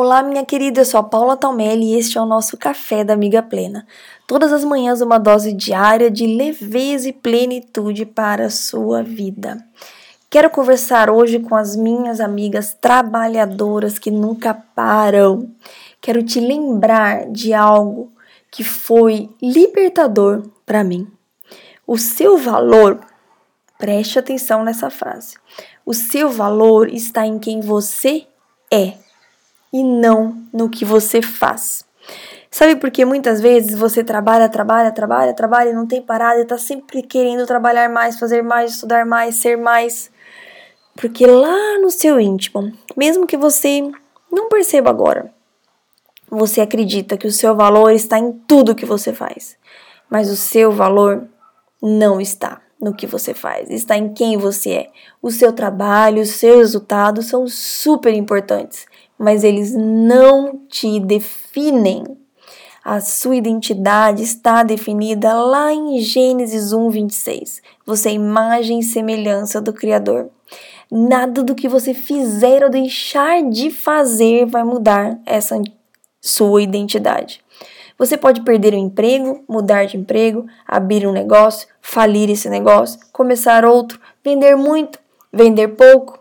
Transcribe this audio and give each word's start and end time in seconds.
Olá, 0.00 0.22
minha 0.22 0.44
querida, 0.44 0.82
eu 0.82 0.84
sou 0.84 1.00
a 1.00 1.02
Paula 1.02 1.36
Talmelli 1.36 1.86
e 1.86 1.98
este 1.98 2.18
é 2.18 2.20
o 2.20 2.24
nosso 2.24 2.56
Café 2.56 3.02
da 3.02 3.14
Amiga 3.14 3.42
Plena. 3.42 3.84
Todas 4.28 4.52
as 4.52 4.62
manhãs, 4.62 5.00
uma 5.00 5.18
dose 5.18 5.52
diária 5.52 6.08
de 6.08 6.24
leveza 6.24 7.08
e 7.08 7.12
plenitude 7.12 8.06
para 8.06 8.46
a 8.46 8.50
sua 8.50 9.02
vida. 9.02 9.58
Quero 10.30 10.50
conversar 10.50 11.10
hoje 11.10 11.40
com 11.40 11.56
as 11.56 11.74
minhas 11.74 12.20
amigas 12.20 12.76
trabalhadoras 12.80 13.98
que 13.98 14.08
nunca 14.08 14.54
param. 14.54 15.50
Quero 16.00 16.22
te 16.22 16.38
lembrar 16.38 17.28
de 17.32 17.52
algo 17.52 18.12
que 18.52 18.62
foi 18.62 19.28
libertador 19.42 20.44
para 20.64 20.84
mim. 20.84 21.08
O 21.84 21.98
seu 21.98 22.38
valor, 22.38 23.00
preste 23.76 24.16
atenção 24.16 24.62
nessa 24.62 24.90
frase. 24.90 25.34
O 25.84 25.92
seu 25.92 26.30
valor 26.30 26.88
está 26.88 27.26
em 27.26 27.36
quem 27.36 27.58
você 27.58 28.28
é 28.72 29.07
e 29.72 29.82
não 29.82 30.42
no 30.52 30.68
que 30.68 30.84
você 30.84 31.20
faz. 31.22 31.84
Sabe 32.50 32.76
por 32.76 32.90
que 32.90 33.04
muitas 33.04 33.40
vezes 33.40 33.78
você 33.78 34.02
trabalha, 34.02 34.48
trabalha, 34.48 34.90
trabalha, 34.90 35.34
trabalha 35.34 35.70
e 35.70 35.74
não 35.74 35.86
tem 35.86 36.00
parada 36.00 36.40
e 36.40 36.44
tá 36.44 36.56
sempre 36.56 37.02
querendo 37.02 37.46
trabalhar 37.46 37.88
mais, 37.88 38.18
fazer 38.18 38.42
mais, 38.42 38.72
estudar 38.72 39.04
mais, 39.04 39.36
ser 39.36 39.56
mais? 39.56 40.10
Porque 40.96 41.26
lá 41.26 41.78
no 41.80 41.90
seu 41.90 42.18
íntimo, 42.18 42.72
mesmo 42.96 43.26
que 43.26 43.36
você 43.36 43.82
não 44.32 44.48
perceba 44.48 44.90
agora, 44.90 45.32
você 46.30 46.60
acredita 46.60 47.16
que 47.16 47.26
o 47.26 47.32
seu 47.32 47.54
valor 47.54 47.92
está 47.92 48.18
em 48.18 48.32
tudo 48.32 48.74
que 48.74 48.86
você 48.86 49.12
faz, 49.12 49.56
mas 50.10 50.30
o 50.30 50.36
seu 50.36 50.72
valor 50.72 51.28
não 51.82 52.20
está 52.20 52.60
no 52.80 52.94
que 52.94 53.06
você 53.06 53.34
faz, 53.34 53.70
está 53.70 53.96
em 53.96 54.12
quem 54.12 54.36
você 54.36 54.70
é. 54.70 54.90
O 55.20 55.30
seu 55.30 55.52
trabalho, 55.52 56.22
os 56.22 56.30
seus 56.30 56.58
resultados 56.58 57.26
são 57.26 57.46
super 57.48 58.14
importantes, 58.14 58.86
mas 59.18 59.42
eles 59.42 59.74
não 59.74 60.60
te 60.68 61.00
definem. 61.00 62.04
A 62.84 63.00
sua 63.00 63.36
identidade 63.36 64.22
está 64.22 64.62
definida 64.62 65.34
lá 65.34 65.72
em 65.72 66.00
Gênesis 66.00 66.72
1, 66.72 66.88
26. 66.88 67.60
Você 67.84 68.08
é 68.08 68.12
imagem 68.12 68.78
e 68.78 68.84
semelhança 68.84 69.60
do 69.60 69.72
Criador. 69.72 70.30
Nada 70.90 71.42
do 71.42 71.54
que 71.54 71.68
você 71.68 71.92
fizer 71.92 72.64
ou 72.64 72.70
deixar 72.70 73.42
de 73.42 73.70
fazer 73.70 74.46
vai 74.46 74.64
mudar 74.64 75.18
essa 75.26 75.60
sua 76.20 76.62
identidade. 76.62 77.42
Você 77.98 78.16
pode 78.16 78.42
perder 78.42 78.74
o 78.74 78.78
emprego, 78.78 79.44
mudar 79.48 79.84
de 79.84 79.96
emprego, 79.96 80.46
abrir 80.66 81.06
um 81.06 81.12
negócio, 81.12 81.66
falir 81.82 82.30
esse 82.30 82.48
negócio, 82.48 83.00
começar 83.12 83.64
outro, 83.64 84.00
vender 84.22 84.54
muito, 84.56 84.98
vender 85.32 85.68
pouco, 85.68 86.18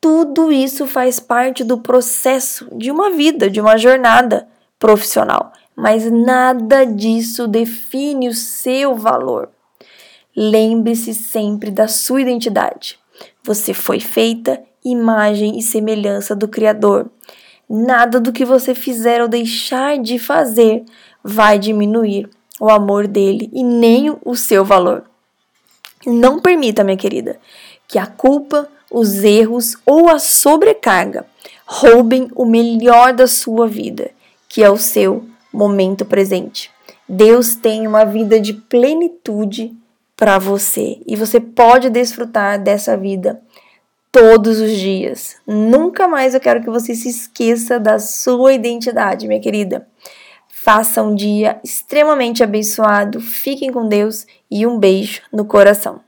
tudo 0.00 0.50
isso 0.50 0.86
faz 0.86 1.20
parte 1.20 1.62
do 1.62 1.78
processo 1.78 2.66
de 2.74 2.90
uma 2.90 3.10
vida, 3.10 3.50
de 3.50 3.60
uma 3.60 3.76
jornada 3.76 4.48
profissional, 4.78 5.52
mas 5.76 6.10
nada 6.10 6.86
disso 6.86 7.46
define 7.46 8.28
o 8.28 8.34
seu 8.34 8.94
valor. 8.94 9.50
Lembre-se 10.34 11.12
sempre 11.12 11.70
da 11.70 11.86
sua 11.86 12.22
identidade. 12.22 12.98
Você 13.44 13.74
foi 13.74 14.00
feita 14.00 14.62
imagem 14.82 15.58
e 15.58 15.62
semelhança 15.62 16.34
do 16.34 16.48
Criador. 16.48 17.10
Nada 17.72 18.18
do 18.18 18.32
que 18.32 18.44
você 18.44 18.74
fizer 18.74 19.22
ou 19.22 19.28
deixar 19.28 19.96
de 19.96 20.18
fazer 20.18 20.84
vai 21.22 21.56
diminuir 21.56 22.28
o 22.58 22.68
amor 22.68 23.06
dele 23.06 23.48
e 23.52 23.62
nem 23.62 24.12
o 24.24 24.34
seu 24.34 24.64
valor. 24.64 25.04
Não 26.04 26.40
permita, 26.40 26.82
minha 26.82 26.96
querida, 26.96 27.38
que 27.86 27.96
a 27.96 28.06
culpa, 28.06 28.68
os 28.90 29.22
erros 29.22 29.76
ou 29.86 30.08
a 30.08 30.18
sobrecarga 30.18 31.24
roubem 31.64 32.28
o 32.34 32.44
melhor 32.44 33.12
da 33.12 33.28
sua 33.28 33.68
vida, 33.68 34.10
que 34.48 34.64
é 34.64 34.68
o 34.68 34.76
seu 34.76 35.24
momento 35.52 36.04
presente. 36.04 36.72
Deus 37.08 37.54
tem 37.54 37.86
uma 37.86 38.04
vida 38.04 38.40
de 38.40 38.52
plenitude 38.52 39.76
para 40.16 40.38
você 40.38 41.00
e 41.06 41.14
você 41.14 41.38
pode 41.38 41.88
desfrutar 41.88 42.60
dessa 42.60 42.96
vida 42.96 43.40
todos 44.12 44.60
os 44.60 44.72
dias. 44.72 45.36
Nunca 45.46 46.08
mais 46.08 46.34
eu 46.34 46.40
quero 46.40 46.62
que 46.62 46.70
você 46.70 46.94
se 46.94 47.08
esqueça 47.08 47.78
da 47.78 47.98
sua 47.98 48.52
identidade, 48.52 49.28
minha 49.28 49.40
querida. 49.40 49.86
Faça 50.48 51.02
um 51.02 51.14
dia 51.14 51.58
extremamente 51.64 52.42
abençoado, 52.42 53.20
fiquem 53.20 53.72
com 53.72 53.88
Deus 53.88 54.26
e 54.50 54.66
um 54.66 54.78
beijo 54.78 55.22
no 55.32 55.44
coração. 55.44 56.00